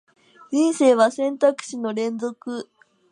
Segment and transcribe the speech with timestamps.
[0.49, 2.71] 人生は選択肢の連続